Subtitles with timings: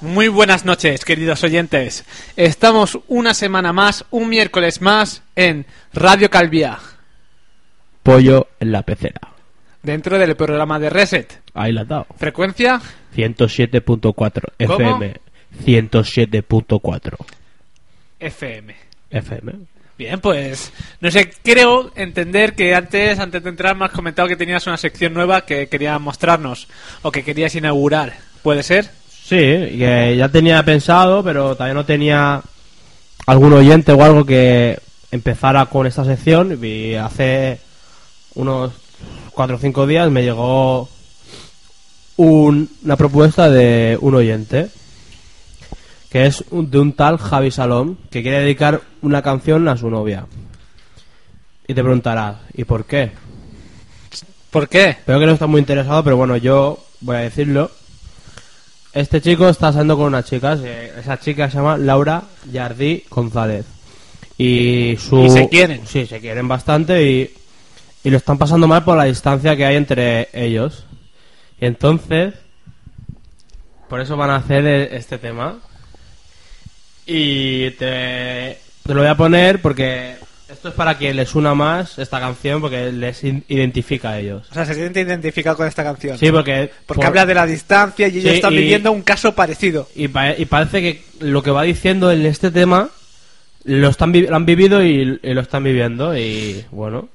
[0.00, 2.04] Muy buenas noches, queridos oyentes.
[2.36, 6.78] Estamos una semana más, un miércoles más, en Radio Calviá,
[8.02, 9.20] Pollo en la pecera.
[9.82, 11.40] dentro del programa de Reset.
[11.54, 12.06] Ahí la has dado.
[12.18, 12.80] Frecuencia
[13.16, 14.78] 107.4 ¿Cómo?
[14.78, 15.14] FM.
[15.64, 17.16] 107.4
[18.20, 18.74] FM.
[19.10, 19.52] FM.
[19.96, 24.36] Bien, pues no sé, creo entender que antes, antes de entrar, me has comentado que
[24.36, 26.66] tenías una sección nueva que querías mostrarnos
[27.02, 28.14] o que querías inaugurar.
[28.42, 28.90] ¿Puede ser?
[29.26, 32.42] Sí, que ya tenía pensado, pero todavía no tenía
[33.26, 34.78] algún oyente o algo que
[35.10, 36.58] empezara con esta sección.
[36.62, 37.58] Y hace
[38.34, 38.72] unos
[39.32, 40.88] 4 o 5 días me llegó
[42.16, 44.68] un- una propuesta de un oyente
[46.10, 49.88] que es un- de un tal Javi Salom que quiere dedicar una canción a su
[49.90, 50.26] novia.
[51.66, 53.10] Y te preguntarás, ¿y por qué?
[54.50, 54.98] ¿Por qué?
[55.06, 57.70] Creo que no está muy interesado, pero bueno, yo voy a decirlo.
[58.94, 63.66] Este chico está saliendo con una chica, se- esa chica se llama Laura Jardí González.
[64.38, 65.24] Y su...
[65.24, 65.86] Y se quieren.
[65.86, 67.30] Sí, se quieren bastante y,
[68.04, 70.84] y lo están pasando mal por la distancia que hay entre ellos.
[71.60, 72.34] Y entonces,
[73.88, 75.58] por eso van a hacer e- este tema.
[77.06, 80.16] Y te, te lo voy a poner porque
[80.54, 84.46] esto es para que les una más esta canción porque les identifica a ellos.
[84.50, 86.16] O sea, se siente identificado con esta canción.
[86.18, 86.70] Sí, porque...
[86.86, 89.88] Porque por- habla de la distancia y ellos Sí, están y- viviendo un caso parecido.
[89.94, 92.88] Y, pa- y parece que lo que va diciendo en este tema
[93.64, 97.08] lo, están vi- lo han vivido y, y lo están viviendo y bueno.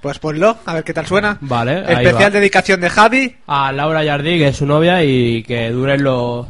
[0.00, 1.38] Pues ponlo, a ver qué tal suena.
[1.40, 3.34] Vale, Especial dedicación de Javi.
[3.48, 6.46] A Laura Jardí, que es su novia, y que dure lo,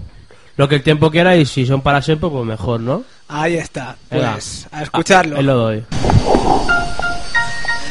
[0.58, 3.04] lo que el tiempo quiera y si son para siempre, pues mejor, ¿no?
[3.28, 3.96] Ahí está.
[4.10, 4.32] Venga.
[4.32, 5.36] Pues a escucharlo.
[5.36, 5.84] Ahí lo doy.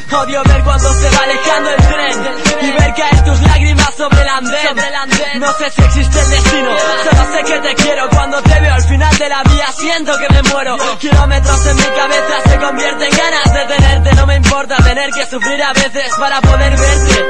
[0.09, 2.27] Odio ver cuando se va alejando el tren
[2.61, 5.39] y ver caer tus lágrimas sobre el andén.
[5.39, 6.69] No sé si existe el destino,
[7.03, 8.09] solo sé que te quiero.
[8.09, 10.77] Cuando te veo al final de la vía siento que me muero.
[10.99, 14.15] Kilómetros en mi cabeza se convierten en ganas de tenerte.
[14.15, 17.25] No me importa tener que sufrir a veces para poder verte,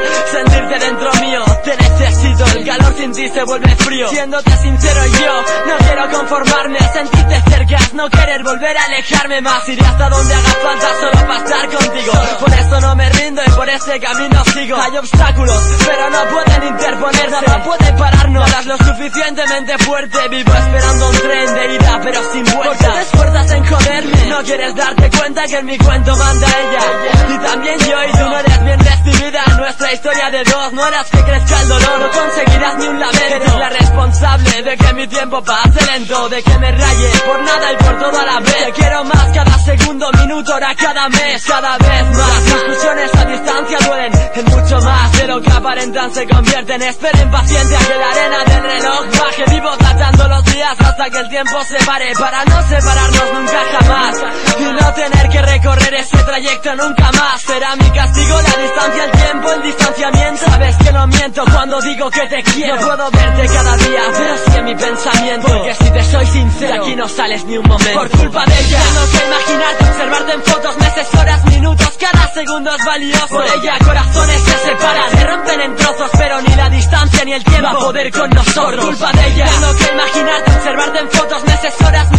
[3.27, 4.07] ti se vuelve frío.
[4.09, 9.67] Siéndote sincero yo, no quiero conformarme, sentirte cerca, no querer volver a alejarme más.
[9.69, 12.13] Iré hasta donde haga falta solo para estar contigo.
[12.39, 14.77] Por eso no me rindo y por ese camino sigo.
[14.77, 17.29] Hay obstáculos, pero no pueden interponerse.
[17.29, 18.47] Nada puede pararnos.
[18.49, 20.27] Eras lo suficientemente fuerte.
[20.29, 22.63] Vivo esperando un tren de ida, pero sin vuelta.
[22.63, 24.25] ¿Por qué te esfuerzas en joderme?
[24.27, 27.33] No quieres darte cuenta que en mi cuento manda ella.
[27.33, 29.44] Y también yo y tú no eres bien recibida.
[29.57, 31.99] Nuestra historia de dos no harás que crezca el dolor.
[31.99, 33.16] No conseguirás ni un lamento.
[33.31, 36.29] Eres la responsable de que mi tiempo pase lento.
[36.29, 38.66] De que me raye por nada y por todo a la vez.
[38.66, 42.17] Te quiero más cada segundo, minuto, hora, cada mes, cada vez más.
[42.17, 46.81] Las discusiones a distancia duelen en mucho más de lo que aparentan se convierten.
[46.81, 49.44] Esperen paciente a que la arena del reloj baje.
[49.50, 54.16] Vivo tratando los días hasta que el tiempo se pare para no separarnos nunca jamás
[54.59, 57.41] y no tener que recorrer ese trayecto nunca más.
[57.41, 60.45] Será mi castigo la distancia, el tiempo, el distanciamiento.
[60.45, 62.75] Sabes que no miento cuando digo que te quiero.
[62.75, 65.47] No puedo verte cada día, pero sí en mi pensamiento.
[65.47, 68.00] Porque si te soy sincero, aquí no sales ni un momento.
[68.00, 72.75] Por culpa de ella, tengo que imaginarte, observarte en fotos, meses, horas, minutos, cada segundo
[72.75, 73.27] es valioso.
[73.27, 77.44] Por ella, corazones se separan, se rompen en trozos, pero ni la distancia ni el
[77.44, 78.85] tiempo a poder con nosotros.
[78.85, 82.12] Culpa de ella, tengo que imaginarte, observarte en fotos, meses, horas,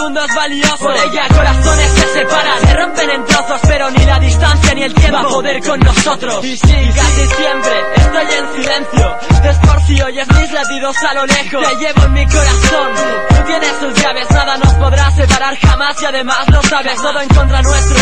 [0.00, 0.78] segundo es valioso.
[0.78, 4.94] Por ella, corazones se separan, se rompen en trozos, pero ni la distancia ni el
[4.94, 6.44] tiempo va a poder con nosotros.
[6.44, 9.16] Y sí, casi siempre estoy en silencio.
[9.44, 11.68] Es por si oyes mis latidos a lo lejos.
[11.68, 12.88] Te llevo en mi corazón.
[13.28, 17.28] Tú tienes tus llaves, nada nos podrá separar jamás y además lo sabes, todo en
[17.28, 17.96] contra nuestro.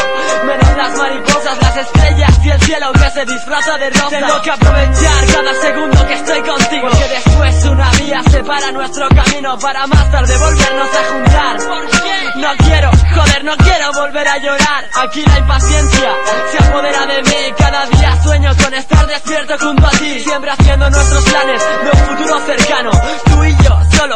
[0.47, 4.09] Menos las mariposas, las estrellas y el cielo que se disfraza de rosa.
[4.09, 6.89] Tengo que aprovechar cada segundo que estoy contigo.
[6.91, 11.88] Porque después una vía separa nuestro camino para más tarde volvernos a juntar.
[12.37, 14.85] No quiero, joder, no quiero volver a llorar.
[15.03, 16.13] Aquí la impaciencia
[16.53, 17.55] se apodera de mí.
[17.59, 20.21] Cada día sueño con estar despierto junto a ti.
[20.21, 22.91] Siempre haciendo nuestros planes de un futuro cercano.
[23.25, 23.55] Tú y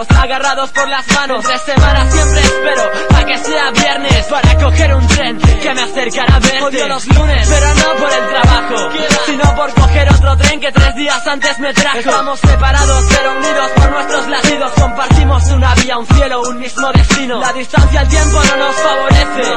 [0.00, 1.44] agarrados por las manos.
[1.44, 2.82] Tres semanas siempre espero
[3.14, 6.62] a que sea viernes para coger un tren que me acercará a verte.
[6.62, 8.90] Odio los lunes, pero no por el trabajo,
[9.26, 11.98] sino por coger otro tren que tres días antes me trajo.
[11.98, 14.72] Estamos separados pero unidos por nuestros latidos.
[14.72, 17.40] Compartimos una vía, un cielo, un mismo destino.
[17.40, 19.52] La distancia al tiempo no nos favorece.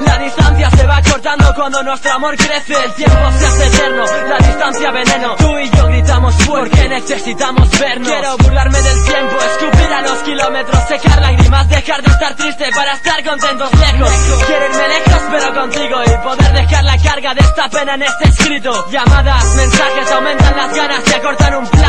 [0.00, 2.74] La distancia se va cortando cuando nuestro amor crece.
[2.84, 5.34] El tiempo se hace eterno, la distancia veneno.
[5.36, 8.08] Tú y yo gritamos porque necesitamos vernos.
[8.08, 12.92] Quiero burlarme del tiempo, escupir a los kilómetros, secar lágrimas, dejar de estar triste para
[12.94, 14.10] estar contentos lejos.
[14.46, 18.28] Quiero irme lejos pero contigo y poder dejar la carga de esta pena en este
[18.28, 18.90] escrito.
[18.90, 21.87] Llamadas, mensajes aumentan las ganas de cortar un plazo.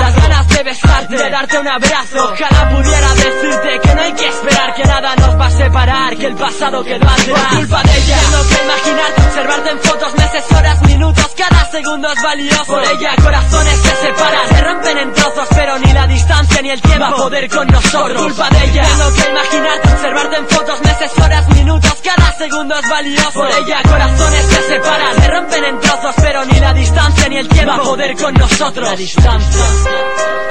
[0.59, 2.33] De besarte, de darte un abrazo.
[2.33, 6.25] Ojalá pudiera decirte que no hay que esperar que nada nos va a separar, que
[6.25, 7.25] el pasado quedó atrás.
[7.27, 12.11] Por culpa de ella, tengo que imaginarte, observarte en fotos, meses, horas, minutos, cada segundo
[12.11, 12.65] es valioso.
[12.65, 16.81] Por ella, corazones se separan, se rompen en trozos, pero ni la distancia ni el
[16.81, 18.21] tiempo va a poder con nosotros.
[18.21, 22.75] Por culpa de ella, tengo que imaginarte, observarte en fotos, meses, horas, minutos, cada segundo
[22.75, 23.31] es valioso.
[23.31, 27.47] Por ella, corazones se separan, se rompen en trozos, pero ni la distancia ni el
[27.47, 28.89] tiempo va a poder con nosotros.
[28.89, 30.48] La distancia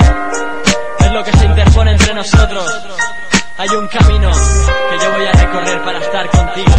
[1.00, 2.64] es lo que se interpone entre nosotros.
[3.56, 6.76] Hay un camino que yo voy a recorrer para estar contigo.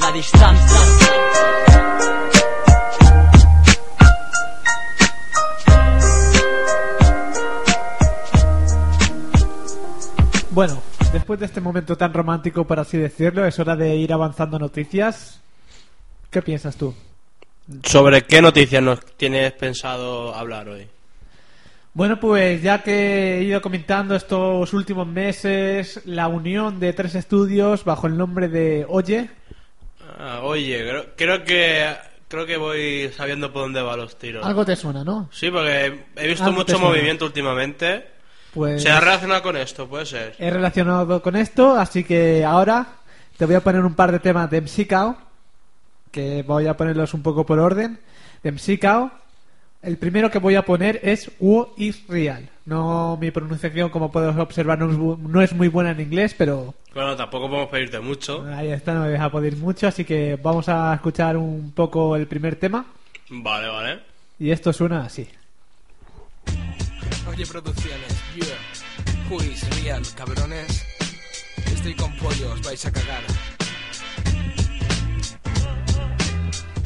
[0.00, 0.78] La distancia.
[10.50, 14.58] Bueno, después de este momento tan romántico, por así decirlo, es hora de ir avanzando
[14.58, 15.40] noticias.
[16.30, 16.94] ¿Qué piensas tú?
[17.84, 20.86] ¿Sobre qué noticias nos tienes pensado hablar hoy?
[21.94, 27.84] Bueno, pues ya que he ido comentando estos últimos meses la unión de tres estudios
[27.84, 29.30] bajo el nombre de Oye,
[30.20, 31.94] Ah, oye, creo, creo que
[32.28, 34.44] creo que voy sabiendo por dónde van los tiros.
[34.44, 35.28] algo te suena, ¿no?
[35.32, 38.06] Sí, porque he visto mucho movimiento últimamente.
[38.54, 39.86] Pues ¿Se ha relacionado con esto?
[39.86, 40.34] Puede ser.
[40.38, 42.86] he relacionado con esto, así que ahora
[43.36, 45.16] te voy a poner un par de temas de MCKAO,
[46.10, 47.98] que voy a ponerlos un poco por orden.
[48.42, 49.10] De MCKAO,
[49.82, 52.48] el primero que voy a poner es Wo is Real.
[52.66, 56.74] No, mi pronunciación, como puedes observar, no es, no es muy buena en inglés, pero
[56.94, 58.44] Bueno, tampoco podemos pedirte mucho.
[58.54, 62.26] ahí está, no me deja poder mucho, así que vamos a escuchar un poco el
[62.26, 62.84] primer tema.
[63.30, 64.00] Vale, vale.
[64.38, 65.26] Y esto suena así.
[67.28, 69.28] Oye, producciones, yeah.
[69.30, 70.84] Who is real, cabrones?
[71.72, 73.22] Estoy con pollos, vais a cagar.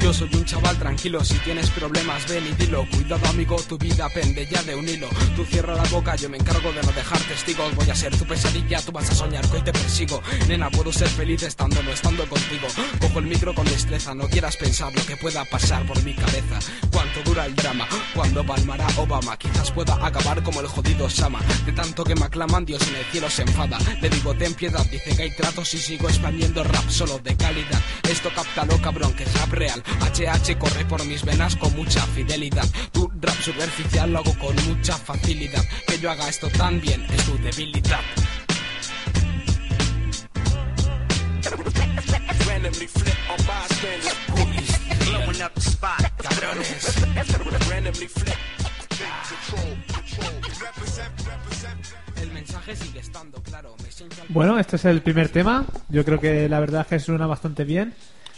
[0.03, 2.85] Yo soy un chaval tranquilo, si tienes problemas ven y dilo.
[2.91, 5.07] Cuidado amigo, tu vida pende ya de un hilo.
[5.33, 7.73] Tú cierra la boca, yo me encargo de no dejar testigos.
[7.73, 10.21] Voy a ser tu pesadilla, tú vas a soñar que hoy te persigo.
[10.49, 12.67] Nena, puedo ser feliz estando no estando contigo.
[12.99, 16.59] Cojo el micro con destreza, no quieras pensar lo que pueda pasar por mi cabeza.
[16.91, 19.37] Cuánto dura el drama, cuando palmará Obama.
[19.37, 23.05] Quizás pueda acabar como el jodido Sama De tanto que me aclaman, Dios en el
[23.05, 23.77] cielo se enfada.
[24.01, 27.81] Le digo ten piedad, dice que hay tratos y sigo expandiendo rap solo de calidad.
[28.09, 32.65] Esto captalo cabrón, que es rap real HH corre por mis venas con mucha fidelidad
[32.91, 37.25] Tu rap superficial lo hago con mucha facilidad Que yo haga esto tan bien es
[37.25, 38.01] tu debilidad
[42.63, 44.13] randomly flip on bystanders.
[45.05, 46.01] Blowing up the spot.
[46.17, 48.37] Cabrones Randomly flip.
[54.29, 55.65] Bueno, este es el primer tema.
[55.89, 57.93] Yo creo que la verdad es que suena bastante bien.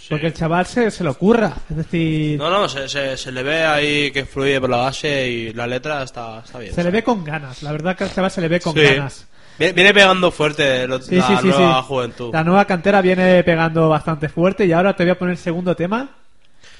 [0.09, 1.53] Porque el chaval se, se lo ocurra.
[1.69, 5.27] Es decir, No, no, se, se, se le ve ahí que fluye por la base
[5.29, 6.73] y la letra está, está bien.
[6.73, 7.63] se le ve con ganas.
[7.63, 8.81] La verdad que al chaval se le ve con Sí.
[8.81, 9.27] ganas.
[9.57, 11.87] Viene, pegando fuerte lo- Sí, la sí, sí, nueva sí.
[11.87, 12.33] juventud.
[12.33, 14.65] La nueva cantera viene pegando bastante fuerte.
[14.65, 16.09] Y ahora te voy a poner el segundo tema.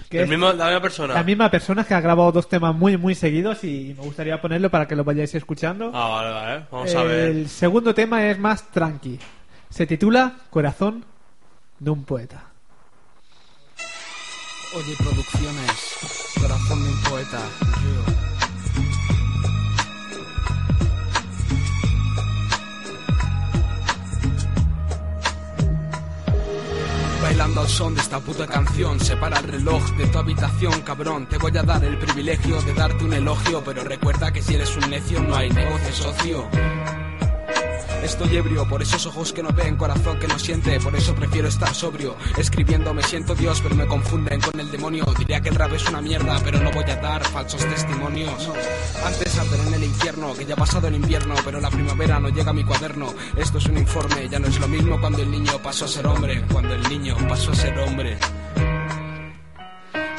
[0.10, 1.14] Que El mismo, la misma persona.
[1.14, 3.64] la misma persona que ha grabado dos temas muy, muy seguidos.
[3.64, 5.90] Y me gustaría ponerlo para que lo vayáis escuchando.
[5.94, 6.66] Ah, vale, vale.
[6.70, 7.20] Vamos a ver.
[7.30, 9.18] El segundo tema es más tranqui.
[9.70, 11.06] Se titula Corazón
[11.80, 12.44] de un poeta.
[14.78, 15.96] Oye, producciones,
[16.38, 17.40] corazón de un poeta.
[27.22, 31.26] Bailando al son de esta puta canción, separa el reloj de tu habitación, cabrón.
[31.30, 34.76] Te voy a dar el privilegio de darte un elogio, pero recuerda que si eres
[34.76, 37.05] un necio no hay negocio socio.
[38.06, 41.48] Estoy ebrio por esos ojos que no ven, corazón que no siente, por eso prefiero
[41.48, 42.16] estar sobrio.
[42.38, 45.06] Escribiendo me siento Dios, pero me confunden con el demonio.
[45.18, 48.48] Diría que el rap es una mierda, pero no voy a dar falsos testimonios.
[49.04, 52.30] Antes arder en el infierno, que ya ha pasado el invierno, pero la primavera no
[52.30, 53.12] llega a mi cuaderno.
[53.38, 56.06] Esto es un informe, ya no es lo mismo cuando el niño pasó a ser
[56.06, 58.20] hombre, cuando el niño pasó a ser hombre.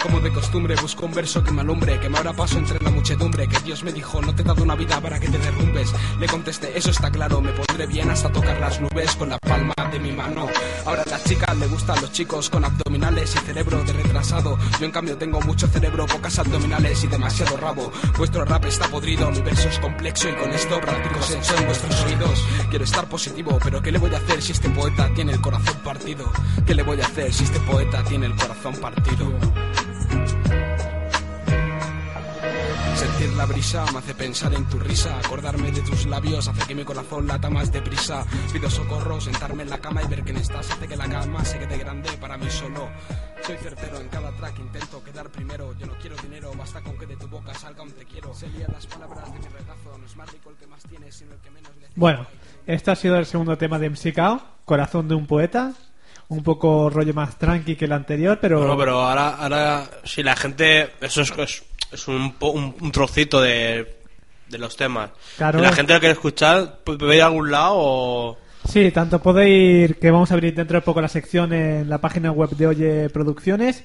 [0.03, 3.61] Como de costumbre busco un verso que me alumbre Que me abra paso entre Que
[3.65, 6.77] Dios me dijo no te he dado una vida para que te derrumbes Le contesté
[6.77, 10.11] eso está claro Me pondré bien hasta tocar las nubes Con la palma de mi
[10.11, 10.49] mano
[10.85, 14.59] Ahora a las chicas le gustan los chicos Con abdominales y cerebro de retrasado.
[14.81, 17.93] Yo en cambio tengo mucho cerebro Pocas abdominales y demasiado rabo.
[18.19, 22.03] Vuestro rap está podrido Mi verso es complejo y con esto practico sexo en vuestros
[22.03, 22.45] oídos.
[22.71, 25.77] Quiero estar positivo Pero ¿qué le voy a hacer si este poeta tiene el corazón
[25.85, 26.25] partido?
[26.67, 29.33] ¿Qué le voy a hacer si este poeta tiene el corazón partido?
[32.97, 35.19] Sentir la brisa me hace pensar en tu risa.
[35.19, 38.25] Acordarme de tus labios hace que mi corazón lata más deprisa.
[38.51, 40.71] Pido socorro, sentarme en la cama y ver quién estás.
[40.71, 42.89] Hace que la cama se quede grande para mí solo.
[43.47, 45.75] Soy certero en cada track, intento quedar primero.
[45.79, 48.33] Yo no quiero dinero, basta con que de tu boca salga un te quiero.
[48.35, 49.99] Serían las palabras de mi regazo.
[49.99, 52.01] No es más rico el que más tiene, sino el que menos necesita.
[52.01, 52.27] Bueno,
[52.67, 55.75] este ha sido el segundo tema de MCKO, Corazón de un poeta.
[56.29, 58.59] Un poco rollo más tranqui que el anterior, pero...
[58.59, 60.91] Bueno, pero ahora, ahora si la gente...
[61.01, 61.63] Eso es,
[61.93, 63.97] es, un, po- un, un trocito de,
[64.49, 65.11] de los temas.
[65.37, 65.59] Claro.
[65.59, 68.39] Si la gente lo quiere escuchar, ¿puede ir a algún lado o...?
[68.69, 71.99] Sí, tanto puede ir que vamos a abrir dentro de poco la sección en la
[71.99, 73.85] página web de Oye Producciones,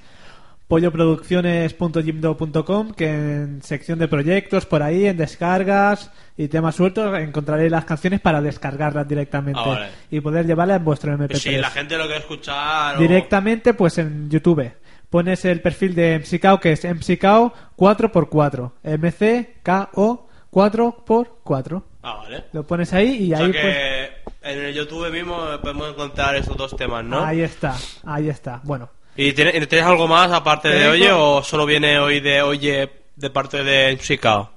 [0.68, 7.86] polloproducciones.jimdo.com, que en sección de proyectos, por ahí, en descargas y temas sueltos, encontraréis las
[7.86, 9.88] canciones para descargarlas directamente Ah, vale.
[10.10, 11.36] y poder llevarlas en vuestro MP3.
[11.38, 12.98] Si la gente lo quiere escuchar...
[12.98, 14.72] o- Directamente, pues en YouTube.
[15.12, 18.72] Pones el perfil de MCKO, que es MCKO 4x4.
[18.84, 21.84] MCKO 4x4.
[22.04, 22.46] Ah, vale.
[22.54, 24.36] Lo pones ahí y O sea ahí que pues...
[24.58, 27.24] en el YouTube mismo podemos encontrar esos dos temas, ¿no?
[27.24, 27.76] Ahí está,
[28.06, 28.60] ahí está.
[28.64, 32.22] Bueno, ¿Y tiene- y tienes algo más aparte de Tengo- Oye o solo viene hoy
[32.22, 34.50] de Oye de parte de Msicao?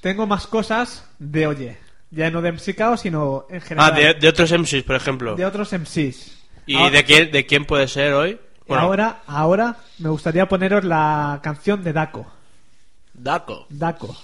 [0.00, 1.76] tengo más cosas de Oye.
[2.10, 3.92] Ya no de MCKO, sino en general.
[3.92, 5.36] Ah, de, de otros MCs, por ejemplo.
[5.36, 6.38] de otros MCs.
[6.66, 8.40] ¿Y Ahora- de quién de quién puede ser hoy?
[8.68, 12.26] Bueno, Ahora, ahora me gustaría poneros la canción de Daco.
[13.14, 13.66] Daco.
[13.70, 14.16] Daco.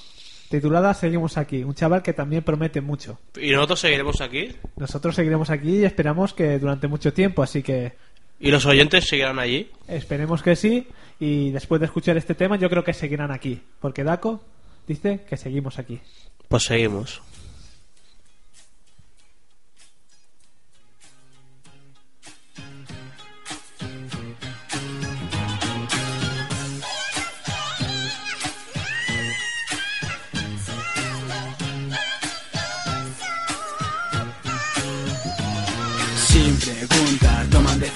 [0.51, 1.65] Titulada Seguimos aquí.
[1.65, 3.19] Un chaval que también promete mucho.
[3.41, 4.55] ¿Y nosotros seguiremos aquí?
[4.77, 7.95] Nosotros seguiremos aquí y esperamos que durante mucho tiempo, así que
[8.39, 9.71] ¿Y los oyentes seguirán allí?
[9.89, 10.87] esperemos que sí.
[11.19, 13.63] Y después de escuchar este tema, yo creo que seguirán aquí.
[13.81, 14.43] Porque Daco
[14.87, 16.01] dice que seguimos aquí.
[16.49, 17.23] Pues seguimos.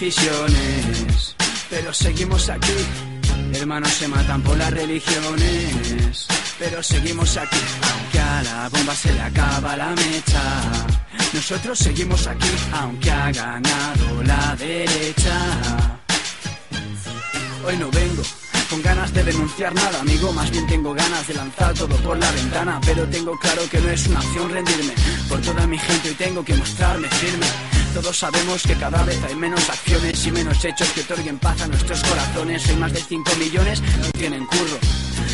[0.00, 1.34] Decisiones.
[1.70, 2.72] Pero seguimos aquí.
[3.52, 6.26] Hermanos se matan por las religiones.
[6.58, 7.58] Pero seguimos aquí.
[7.82, 10.42] Aunque a la bomba se le acaba la mecha.
[11.32, 12.48] Nosotros seguimos aquí.
[12.72, 16.00] Aunque ha ganado la derecha.
[17.66, 18.22] Hoy no vengo
[18.70, 20.32] con ganas de denunciar nada, amigo.
[20.32, 22.80] Más bien tengo ganas de lanzar todo por la ventana.
[22.86, 24.94] Pero tengo claro que no es una opción rendirme.
[25.28, 27.46] Por toda mi gente hoy tengo que mostrarme firme.
[27.94, 31.66] Todos sabemos que cada vez hay menos acciones y menos hechos que otorguen paz a
[31.66, 32.68] nuestros corazones.
[32.68, 34.78] Hay más de 5 millones que no tienen curro.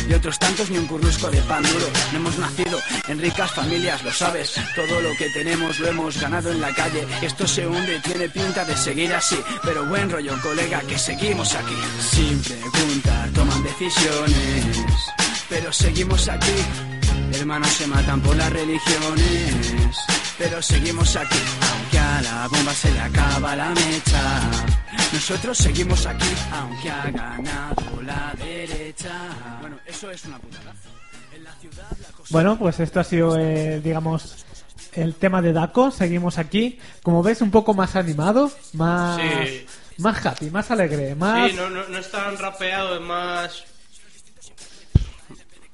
[0.09, 1.87] Y otros tantos ni un currusco de pan duro.
[2.11, 4.53] No hemos nacido en ricas familias, lo sabes.
[4.75, 7.07] Todo lo que tenemos lo hemos ganado en la calle.
[7.21, 9.37] Esto se hunde y tiene pinta de seguir así.
[9.63, 11.75] Pero buen rollo, colega, que seguimos aquí.
[11.99, 14.77] Sin preguntar, toman decisiones.
[15.49, 16.55] Pero seguimos aquí.
[17.33, 19.97] Hermanos se matan por las religiones.
[20.37, 21.37] Pero seguimos aquí.
[21.71, 24.41] Aunque a la bomba se le acaba la mecha.
[25.13, 26.27] Nosotros seguimos aquí.
[26.51, 29.13] Aunque ha ganado la derecha.
[29.61, 30.73] Bueno, eso es una putada.
[31.33, 32.27] En la ciudad la cosa...
[32.31, 34.45] Bueno, pues esto ha sido, eh, digamos,
[34.93, 35.89] el tema de Daco.
[35.91, 36.79] Seguimos aquí.
[37.01, 39.65] Como ves, un poco más animado, más, Sí.
[39.99, 41.49] más happy, más alegre, más...
[41.51, 43.63] Sí, no, no, no es tan rapeado, es más...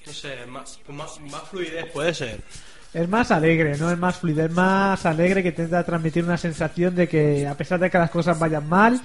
[0.06, 2.44] No sé, más, con más, más fluidez puede ser.
[2.93, 6.93] Es más alegre, no es más fluido, es más alegre que intenta transmitir una sensación
[6.93, 9.00] de que a pesar de que las cosas vayan mal,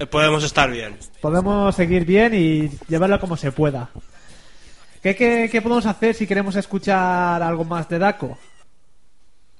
[0.00, 0.96] Eh, Podemos estar bien.
[1.20, 3.90] podemos seguir bien y llevarlo como se pueda.
[5.02, 8.36] ¿Qué, qué, qué podemos hacer si queremos escuchar algo más de Daco?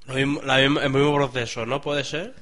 [0.06, 1.80] Lo mismo- la el mismo proceso, ¿no?
[1.80, 2.34] Puede ser.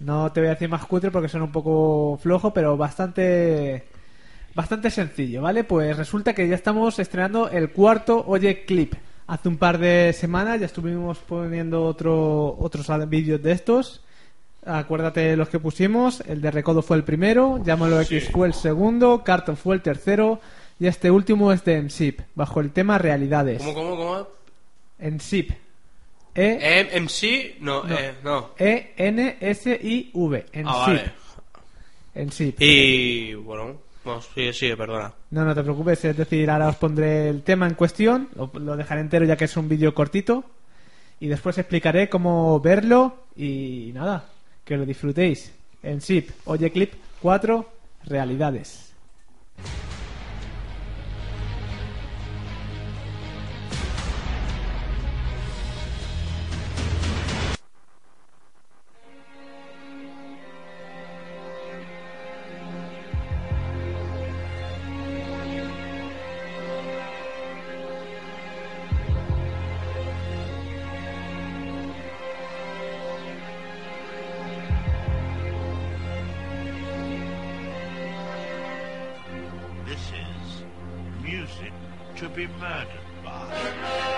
[0.05, 3.85] No te voy a decir más cutre porque son un poco flojo, pero bastante
[4.55, 5.65] bastante sencillo, ¿vale?
[5.65, 8.95] Pues resulta que ya estamos estrenando el cuarto Oye Clip.
[9.27, 14.03] Hace un par de semanas ya estuvimos poniendo otro, otros vídeos de estos.
[14.67, 16.21] Acuérdate los que pusimos.
[16.27, 20.41] El de Recodo fue el primero, Llámalo X fue el segundo, Carton fue el tercero
[20.80, 23.58] y este último es de Ensip, bajo el tema Realidades.
[23.62, 24.26] ¿Cómo, cómo, cómo?
[24.99, 25.50] Ensip.
[26.34, 27.99] E Eh, MC, no, No.
[27.99, 28.50] eh, no.
[28.58, 30.46] E N S I V.
[30.52, 30.66] Ensip.
[30.66, 31.12] Ah, vale.
[32.14, 32.56] Ensip.
[32.60, 35.12] Y bueno, no, sigue, sigue, perdona.
[35.30, 38.76] No, no te preocupes, es decir, ahora os pondré el tema en cuestión, lo, lo
[38.76, 40.44] dejaré entero ya que es un vídeo cortito,
[41.20, 44.25] y después explicaré cómo verlo y nada,
[44.64, 45.52] que lo disfrutéis.
[45.82, 47.68] En SIP, Oye Clip 4,
[48.06, 48.89] Realidades.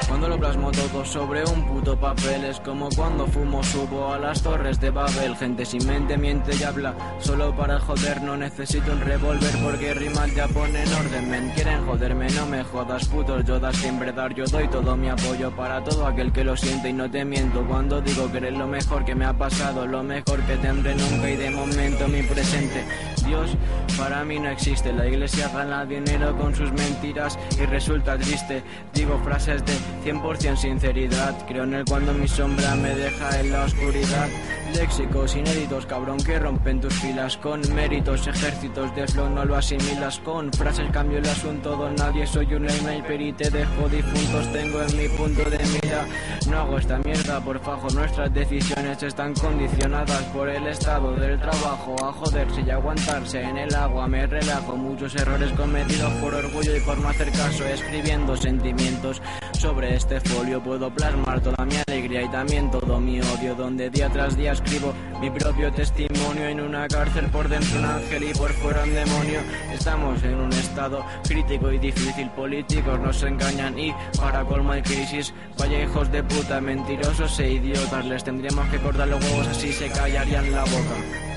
[0.09, 4.43] Cuando lo plasmo todo sobre un puto papel Es como cuando fumo subo a las
[4.43, 5.37] torres de Babel.
[5.37, 8.21] Gente sin mente miente y habla Solo para joder.
[8.23, 11.31] No necesito un revólver Porque rimas ya ponen orden.
[11.31, 15.55] Men Quieren joderme no me jodas putos Yodas siempre dar yo doy todo mi apoyo
[15.55, 16.91] Para todo aquel que lo siente.
[16.91, 20.03] Y no te miento Cuando digo que eres lo mejor que me ha pasado Lo
[20.03, 21.31] mejor que tendré nunca.
[21.31, 22.85] Y de momento mi presente
[23.25, 23.57] Dios.
[23.99, 24.93] Para mí no existe.
[24.93, 28.63] La iglesia gana dinero con sus mentiras Y resulta triste.
[28.95, 29.73] Digo frases de
[30.05, 31.35] 100% sinceridad.
[31.47, 34.29] Creo en él cuando mi sombra me deja en la oscuridad
[34.75, 40.19] Léxicos inéditos, cabrón, que rompen tus filas Con méritos, ejércitos de flow no lo asimilas
[40.21, 44.83] Con frases cambio el asunto, don nadie Soy un sniper y te dejo difuntos Tengo
[44.83, 46.07] en mi punto de mira.
[46.49, 51.95] No hago esta mierda por fajo Nuestras decisiones están condicionadas por el estado del trabajo.
[52.03, 56.81] A joderse y aguantarse en el agua Me relajo, muchos errores cometidos por orgullo y
[56.81, 59.21] por no hacer caso Escribiendo sentimientos
[59.63, 60.61] sobre este folio.
[60.61, 64.93] Puedo plasmar toda mi alegría y también todo mi odio Donde día tras día escribo
[65.21, 69.41] mi propio testimonio En una cárcel por dentro un ángel y por fuera un demonio.
[69.73, 75.33] Estamos en un estado crítico y difícil Políticos nos engañan y para colmo hay crisis.
[75.57, 79.89] Vaya hijos de puta, mentirosos e idiotas Les tendríamos que cortar los huevos así se
[79.91, 81.32] callarían la boca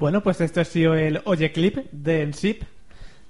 [0.00, 2.62] Bueno, pues esto ha sido el Oye Clip de Ensip.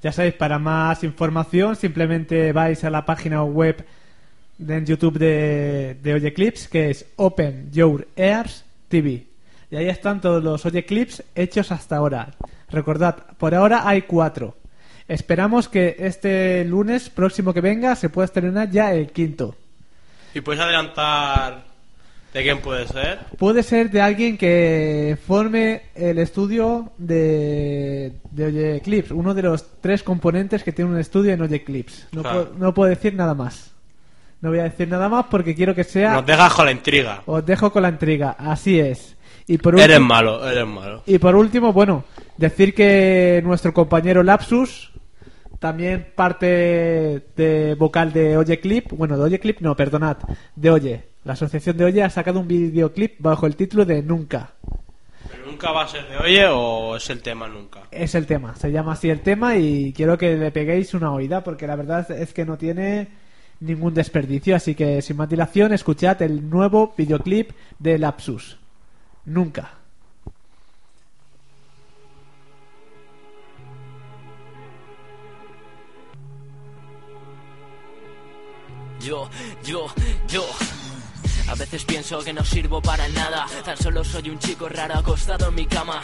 [0.04, 3.85] Ya sabéis, para más información simplemente vais a la página web
[4.56, 9.26] de YouTube de, de Oye Clips, que es Open Your Ears TV.
[9.68, 12.35] Y ahí están todos los Oye Clips hechos hasta ahora.
[12.68, 14.56] Recordad, por ahora hay cuatro.
[15.09, 19.56] Esperamos que este lunes próximo que venga se pueda estrenar ya el quinto.
[20.35, 21.69] ¿Y puedes adelantar
[22.32, 23.18] de quién puede ser?
[23.38, 29.80] Puede ser de alguien que forme el estudio de, de Oye Clips, uno de los
[29.80, 32.06] tres componentes que tiene un estudio en Oye Clips.
[32.12, 32.44] No, Claro.
[32.46, 33.72] puedo, no puedo decir nada más.
[34.40, 36.14] No voy a decir nada más porque quiero que sea...
[36.14, 37.22] Nos dejas con la intriga.
[37.26, 39.16] Os dejo con la intriga, así es.
[39.46, 41.02] Y por Eres último, malo, eres malo.
[41.06, 42.04] y por último, bueno,
[42.36, 44.92] decir que nuestro compañero Lapsus,
[45.58, 46.46] también parte
[47.36, 50.16] de vocal de Oye Clip, bueno, de Oye Clip no, perdonad,
[50.56, 51.09] de Oye.
[51.24, 54.52] La asociación de Oye ha sacado un videoclip bajo el título de Nunca.
[55.30, 57.83] ¿Pero nunca va a ser de oye o es el tema nunca?
[57.90, 61.44] Es el tema, se llama así el tema y quiero que le peguéis una oída
[61.44, 63.09] porque la verdad es que no tiene
[63.61, 68.56] ningún desperdicio, así que sin más dilación escuchad el nuevo videoclip de Lapsus.
[69.26, 69.74] Nunca.
[79.00, 79.30] Yo,
[79.64, 79.87] yo,
[80.28, 80.44] yo.
[81.50, 85.48] A veces pienso que no sirvo para nada, tan solo soy un chico raro acostado
[85.48, 86.00] en mi cama.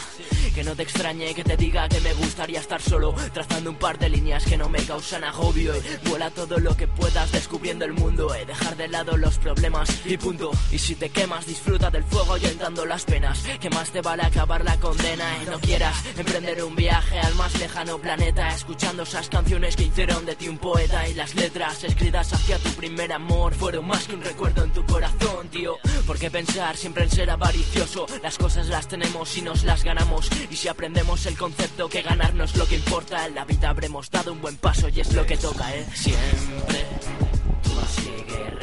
[0.53, 3.97] Que no te extrañe que te diga que me gustaría estar solo, trazando un par
[3.97, 5.73] de líneas que no me causan agobio.
[5.77, 9.89] Y vuela todo lo que puedas descubriendo el mundo, eh, dejar de lado los problemas
[10.05, 10.51] y punto.
[10.73, 13.41] Y si te quemas, disfruta del fuego ahuyentando las penas.
[13.61, 17.57] Que más te vale acabar la condena y no quieras emprender un viaje al más
[17.61, 22.33] lejano planeta, escuchando esas canciones que hicieron de ti un poeta y las letras escritas
[22.33, 25.36] hacia tu primer amor fueron más que un recuerdo en tu corazón.
[25.37, 25.79] Corazón, tío.
[26.07, 28.07] ¿Por qué pensar siempre en ser avaricioso?
[28.23, 30.29] Las cosas las tenemos y nos las ganamos.
[30.51, 34.33] Y si aprendemos el concepto que ganarnos lo que importa, en la vida habremos dado
[34.33, 35.87] un buen paso y es lo que toca, ¿eh?
[35.95, 36.87] Siempre
[37.63, 38.56] tú sigue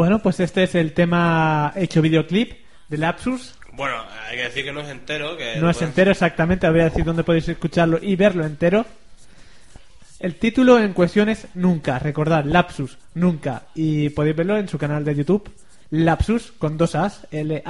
[0.00, 2.52] Bueno, pues este es el tema hecho videoclip
[2.88, 3.54] de Lapsus.
[3.74, 3.96] Bueno,
[4.30, 5.36] hay que decir que no es entero.
[5.36, 8.46] Que No es pueden- entero exactamente, os voy a decir dónde podéis escucharlo y verlo
[8.46, 8.86] entero.
[10.18, 13.64] El título en cuestión es Nunca, recordad, Lapsus, Nunca.
[13.74, 15.50] Y podéis verlo en su canal de YouTube,
[15.90, 17.68] Lapsus, con dos As, L-A-A-P-S-U-S,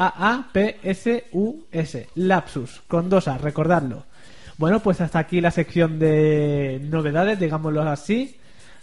[2.15, 4.05] Lapsus, con dos As, recordadlo.
[4.57, 8.37] Bueno, pues hasta aquí la sección de novedades, digámoslo así.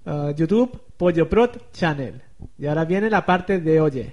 [0.05, 2.23] Uh, YouTube, Pollo Prod Channel.
[2.59, 4.13] Y ahora viene la parte de Oye.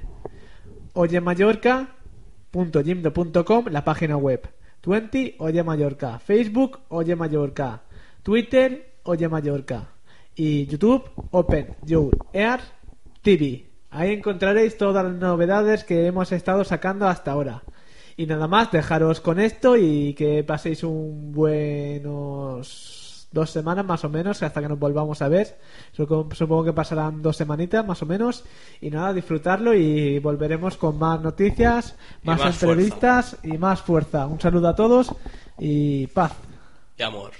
[0.93, 4.47] Oyemallorca.gimdo.com, la página web.
[4.85, 6.19] 20, Oye Mallorca.
[6.19, 7.81] Facebook, Oye Mallorca.
[8.21, 9.89] Twitter, Oye Mallorca.
[10.35, 12.59] Y YouTube, Open Your Air
[13.21, 13.65] TV.
[13.91, 17.63] Ahí encontraréis todas las novedades que hemos estado sacando hasta ahora.
[18.17, 23.02] Y nada más, dejaros con esto y que paséis un buenos
[23.33, 25.57] dos semanas más o menos hasta que nos volvamos a ver.
[25.93, 28.45] Supongo que pasarán dos semanitas más o menos.
[28.79, 34.27] Y nada, disfrutarlo y volveremos con más noticias, más entrevistas y más fuerza.
[34.27, 35.13] Un saludo a todos
[35.59, 36.33] y paz.
[36.97, 37.31] Y amor.